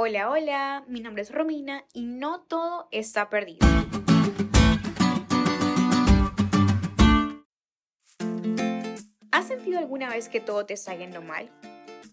Hola, 0.00 0.30
hola, 0.30 0.84
mi 0.86 1.00
nombre 1.00 1.22
es 1.22 1.32
Romina 1.32 1.84
y 1.92 2.06
no 2.06 2.42
todo 2.42 2.86
está 2.92 3.28
perdido. 3.28 3.66
¿Has 9.32 9.48
sentido 9.48 9.80
alguna 9.80 10.08
vez 10.10 10.28
que 10.28 10.38
todo 10.38 10.64
te 10.66 10.74
está 10.74 10.94
yendo 10.94 11.20
mal? 11.20 11.50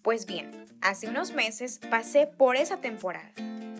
Pues 0.01 0.25
bien, 0.25 0.49
hace 0.81 1.07
unos 1.07 1.33
meses 1.33 1.79
pasé 1.91 2.25
por 2.25 2.55
esa 2.55 2.81
temporada. 2.81 3.31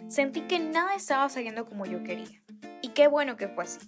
Sentí 0.08 0.42
que 0.42 0.60
nada 0.60 0.94
estaba 0.94 1.28
saliendo 1.28 1.66
como 1.66 1.88
yo 1.88 2.04
quería. 2.04 2.44
Y 2.84 2.90
qué 2.90 3.08
bueno 3.08 3.38
que 3.38 3.48
fue 3.48 3.64
así. 3.64 3.80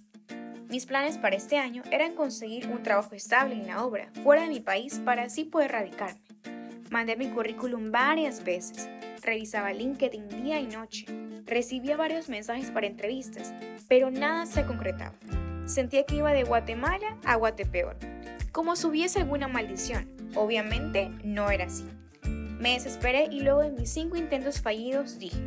Mis 0.68 0.86
planes 0.86 1.16
para 1.16 1.36
este 1.36 1.58
año 1.58 1.84
eran 1.92 2.16
conseguir 2.16 2.66
un 2.66 2.82
trabajo 2.82 3.14
estable 3.14 3.54
en 3.54 3.68
la 3.68 3.84
obra, 3.84 4.10
fuera 4.24 4.42
de 4.42 4.48
mi 4.48 4.58
país, 4.58 5.00
para 5.04 5.22
así 5.22 5.44
poder 5.44 5.70
radicarme. 5.70 6.20
Mandé 6.90 7.14
mi 7.14 7.28
currículum 7.28 7.92
varias 7.92 8.42
veces, 8.42 8.88
revisaba 9.28 9.72
LinkedIn 9.72 10.28
día 10.42 10.58
y 10.58 10.66
noche, 10.66 11.04
recibía 11.44 11.96
varios 11.96 12.28
mensajes 12.30 12.70
para 12.70 12.86
entrevistas, 12.86 13.52
pero 13.86 14.10
nada 14.10 14.46
se 14.46 14.64
concretaba. 14.64 15.14
Sentía 15.66 16.04
que 16.04 16.16
iba 16.16 16.32
de 16.32 16.44
Guatemala 16.44 17.18
a 17.24 17.36
Guatepeor, 17.36 17.96
como 18.52 18.74
si 18.74 18.86
hubiese 18.86 19.20
alguna 19.20 19.46
maldición. 19.46 20.08
Obviamente 20.34 21.10
no 21.24 21.50
era 21.50 21.66
así. 21.66 21.84
Me 22.58 22.72
desesperé 22.72 23.28
y 23.30 23.40
luego 23.40 23.60
de 23.60 23.70
mis 23.70 23.90
cinco 23.90 24.16
intentos 24.16 24.62
fallidos 24.62 25.18
dije, 25.18 25.38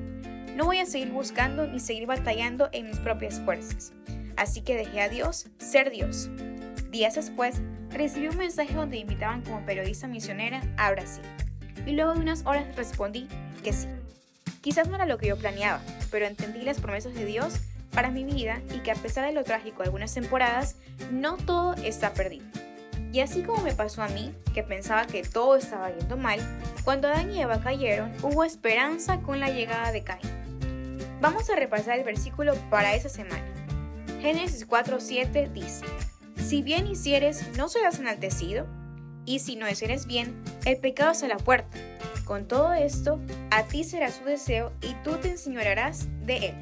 no 0.55 0.65
voy 0.65 0.77
a 0.77 0.85
seguir 0.85 1.09
buscando 1.09 1.65
ni 1.65 1.79
seguir 1.79 2.05
batallando 2.05 2.69
en 2.73 2.87
mis 2.87 2.99
propias 2.99 3.39
fuerzas. 3.39 3.93
Así 4.37 4.61
que 4.61 4.77
dejé 4.77 5.01
a 5.01 5.09
Dios 5.09 5.47
ser 5.57 5.89
Dios. 5.89 6.29
Días 6.91 7.15
después, 7.15 7.61
recibí 7.89 8.27
un 8.27 8.37
mensaje 8.37 8.75
donde 8.75 8.97
me 8.97 9.01
invitaban 9.01 9.41
como 9.41 9.65
periodista 9.65 10.07
misionera 10.07 10.61
a 10.77 10.91
Brasil. 10.91 11.23
Y 11.85 11.91
luego 11.91 12.13
de 12.13 12.19
unas 12.19 12.45
horas 12.45 12.75
respondí 12.75 13.27
que 13.63 13.73
sí. 13.73 13.87
Quizás 14.61 14.87
no 14.87 14.95
era 14.95 15.05
lo 15.05 15.17
que 15.17 15.27
yo 15.27 15.37
planeaba, 15.37 15.81
pero 16.11 16.25
entendí 16.25 16.61
las 16.61 16.79
promesas 16.79 17.13
de 17.13 17.25
Dios 17.25 17.55
para 17.91 18.11
mi 18.11 18.23
vida 18.23 18.61
y 18.73 18.79
que 18.79 18.91
a 18.91 18.95
pesar 18.95 19.25
de 19.25 19.33
lo 19.33 19.43
trágico 19.43 19.79
de 19.79 19.85
algunas 19.85 20.13
temporadas, 20.13 20.75
no 21.11 21.37
todo 21.37 21.73
está 21.75 22.13
perdido. 22.13 22.45
Y 23.11 23.19
así 23.19 23.43
como 23.43 23.61
me 23.61 23.73
pasó 23.73 24.01
a 24.03 24.07
mí, 24.07 24.33
que 24.53 24.63
pensaba 24.63 25.05
que 25.05 25.23
todo 25.23 25.57
estaba 25.57 25.89
yendo 25.89 26.15
mal, 26.15 26.39
cuando 26.85 27.09
Adán 27.09 27.31
y 27.31 27.41
Eva 27.41 27.59
cayeron, 27.61 28.13
hubo 28.21 28.43
esperanza 28.43 29.19
con 29.19 29.39
la 29.39 29.49
llegada 29.49 29.91
de 29.91 30.03
Caín. 30.03 30.97
Vamos 31.19 31.49
a 31.49 31.55
repasar 31.55 31.99
el 31.99 32.05
versículo 32.05 32.55
para 32.69 32.95
esa 32.95 33.09
semana. 33.09 33.45
Génesis 34.21 34.67
4:7 34.67 35.51
dice, 35.51 35.85
Si 36.37 36.61
bien 36.61 36.87
hicieres, 36.87 37.55
no 37.57 37.67
serás 37.67 37.99
enaltecido, 37.99 38.65
y 39.25 39.39
si 39.39 39.55
no 39.55 39.69
hicieres 39.69 40.05
bien, 40.05 40.41
el 40.65 40.77
pecado 40.77 41.11
es 41.11 41.23
a 41.23 41.27
la 41.27 41.37
puerta. 41.37 41.77
Con 42.25 42.47
todo 42.47 42.73
esto, 42.73 43.19
a 43.49 43.63
ti 43.63 43.83
será 43.83 44.11
su 44.11 44.23
deseo 44.23 44.71
y 44.81 44.93
tú 45.03 45.17
te 45.17 45.29
enseñorearás 45.29 46.07
de 46.25 46.49
él. 46.49 46.55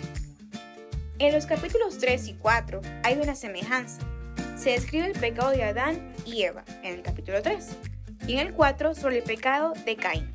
En 1.19 1.33
los 1.33 1.45
capítulos 1.45 1.97
3 1.97 2.27
y 2.30 2.33
4 2.35 2.81
hay 3.03 3.15
una 3.17 3.35
semejanza. 3.35 4.02
Se 4.57 4.71
describe 4.71 5.05
el 5.05 5.19
pecado 5.19 5.52
de 5.52 5.63
Adán 5.63 6.13
y 6.25 6.43
Eva 6.43 6.63
en 6.81 6.95
el 6.95 7.02
capítulo 7.02 7.41
3 7.41 7.67
y 8.27 8.33
en 8.33 8.39
el 8.39 8.53
4 8.53 8.95
sobre 8.95 9.17
el 9.17 9.23
pecado 9.23 9.73
de 9.85 9.95
Caín. 9.95 10.31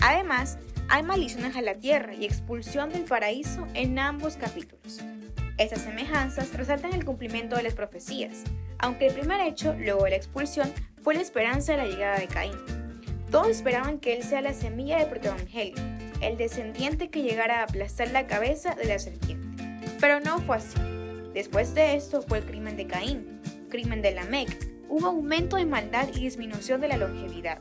Además, 0.00 0.58
hay 0.88 1.02
maldiciones 1.02 1.56
a 1.56 1.62
la 1.62 1.74
tierra 1.74 2.14
y 2.14 2.24
expulsión 2.24 2.90
del 2.90 3.04
paraíso 3.04 3.66
en 3.74 3.98
ambos 3.98 4.36
capítulos. 4.36 5.00
Estas 5.58 5.82
semejanzas 5.82 6.52
resaltan 6.52 6.92
el 6.92 7.04
cumplimiento 7.04 7.56
de 7.56 7.62
las 7.62 7.74
profecías, 7.74 8.44
aunque 8.78 9.06
el 9.06 9.14
primer 9.14 9.40
hecho, 9.40 9.74
luego 9.78 10.04
de 10.04 10.10
la 10.10 10.16
expulsión, 10.16 10.72
fue 11.02 11.14
la 11.14 11.20
esperanza 11.20 11.72
de 11.72 11.78
la 11.78 11.86
llegada 11.86 12.18
de 12.18 12.26
Caín. 12.26 12.56
Todos 13.30 13.48
esperaban 13.48 13.98
que 13.98 14.16
él 14.16 14.22
sea 14.22 14.40
la 14.40 14.54
semilla 14.54 14.98
del 14.98 15.08
protoevangelio, 15.08 15.76
el 16.20 16.36
descendiente 16.36 17.10
que 17.10 17.22
llegara 17.22 17.60
a 17.60 17.64
aplastar 17.64 18.10
la 18.10 18.26
cabeza 18.26 18.74
de 18.74 18.86
la 18.86 18.98
serpiente. 18.98 19.64
Pero 20.00 20.20
no 20.20 20.38
fue 20.40 20.56
así. 20.56 20.78
Después 21.34 21.74
de 21.74 21.96
esto 21.96 22.22
fue 22.22 22.38
el 22.38 22.44
crimen 22.44 22.76
de 22.76 22.86
Caín, 22.86 23.40
crimen 23.68 24.02
de 24.02 24.14
Lamec, 24.14 24.68
hubo 24.88 25.06
aumento 25.06 25.56
de 25.56 25.66
maldad 25.66 26.08
y 26.14 26.20
disminución 26.20 26.80
de 26.80 26.88
la 26.88 26.96
longevidad. 26.96 27.60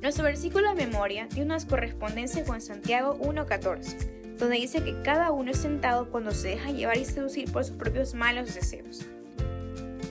Nuestro 0.00 0.24
versículo 0.24 0.68
de 0.68 0.86
memoria 0.86 1.28
tiene 1.28 1.54
una 1.54 1.66
correspondencia 1.66 2.44
con 2.44 2.60
Santiago 2.60 3.18
1.14 3.18 4.16
donde 4.38 4.56
dice 4.56 4.82
que 4.82 5.00
cada 5.02 5.32
uno 5.32 5.50
es 5.50 5.58
sentado 5.58 6.10
cuando 6.10 6.30
se 6.30 6.48
deja 6.48 6.70
llevar 6.70 6.98
y 6.98 7.04
seducir 7.04 7.50
por 7.50 7.64
sus 7.64 7.76
propios 7.76 8.14
malos 8.14 8.54
deseos. 8.54 9.06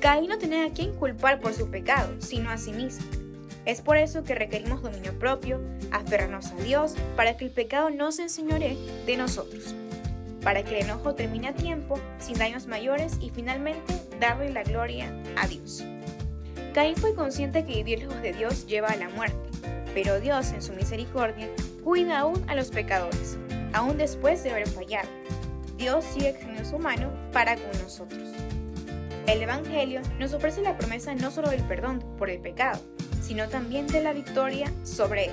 Caín 0.05 0.29
no 0.29 0.37
tenía 0.37 0.65
a 0.65 0.69
quien 0.69 0.93
culpar 0.93 1.39
por 1.39 1.55
su 1.55 1.71
pecado, 1.71 2.13
sino 2.19 2.51
a 2.51 2.59
sí 2.59 2.71
mismo. 2.71 3.07
Es 3.65 3.81
por 3.81 3.97
eso 3.97 4.23
que 4.23 4.35
requerimos 4.35 4.83
dominio 4.83 5.17
propio, 5.17 5.59
aferrarnos 5.89 6.51
a 6.51 6.55
Dios, 6.57 6.93
para 7.15 7.37
que 7.37 7.45
el 7.45 7.49
pecado 7.49 7.89
no 7.89 8.11
se 8.11 8.21
enseñoree 8.21 8.77
de 9.07 9.17
nosotros, 9.17 9.73
para 10.43 10.61
que 10.61 10.77
el 10.77 10.85
enojo 10.85 11.15
termine 11.15 11.47
a 11.47 11.55
tiempo, 11.55 11.99
sin 12.19 12.37
daños 12.37 12.67
mayores 12.67 13.17
y 13.19 13.31
finalmente 13.31 13.95
darle 14.19 14.53
la 14.53 14.61
gloria 14.61 15.11
a 15.37 15.47
Dios. 15.47 15.83
Caín 16.75 16.95
fue 16.97 17.15
consciente 17.15 17.65
que 17.65 17.77
vivir 17.77 17.97
lejos 17.97 18.21
de 18.21 18.33
Dios 18.33 18.67
lleva 18.67 18.89
a 18.89 18.97
la 18.97 19.09
muerte, 19.09 19.49
pero 19.95 20.19
Dios 20.19 20.51
en 20.51 20.61
su 20.61 20.73
misericordia 20.73 21.49
cuida 21.83 22.19
aún 22.19 22.47
a 22.47 22.53
los 22.53 22.69
pecadores 22.69 23.39
aún 23.73 23.97
después 23.97 24.43
de 24.43 24.51
haber 24.51 24.67
fallado. 24.67 25.09
Dios 25.77 26.05
sigue 26.05 26.29
extendiendo 26.29 26.69
su 26.69 26.77
mano 26.77 27.09
para 27.33 27.55
con 27.55 27.81
nosotros. 27.81 28.44
El 29.27 29.41
Evangelio 29.41 30.01
nos 30.19 30.33
ofrece 30.33 30.61
la 30.61 30.77
promesa 30.77 31.15
no 31.15 31.31
solo 31.31 31.49
del 31.49 31.67
perdón 31.67 31.99
por 32.17 32.29
el 32.29 32.39
pecado, 32.39 32.79
sino 33.21 33.49
también 33.49 33.87
de 33.87 34.01
la 34.01 34.13
victoria 34.13 34.71
sobre 34.83 35.25
él. 35.25 35.31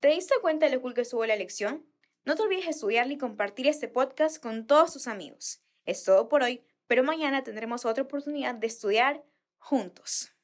¿Te 0.00 0.08
diste 0.08 0.36
cuenta 0.40 0.66
de 0.66 0.76
lo 0.76 0.80
cool 0.80 0.94
que 0.94 1.02
estuvo 1.02 1.26
la 1.26 1.36
lección? 1.36 1.84
No 2.24 2.34
te 2.34 2.42
olvides 2.42 2.64
de 2.64 2.70
estudiar 2.70 3.10
y 3.12 3.18
compartir 3.18 3.66
este 3.66 3.88
podcast 3.88 4.42
con 4.42 4.66
todos 4.66 4.94
tus 4.94 5.06
amigos. 5.06 5.62
Es 5.84 6.02
todo 6.02 6.30
por 6.30 6.42
hoy, 6.42 6.64
pero 6.86 7.04
mañana 7.04 7.44
tendremos 7.44 7.84
otra 7.84 8.04
oportunidad 8.04 8.54
de 8.54 8.68
estudiar 8.68 9.22
juntos. 9.58 10.35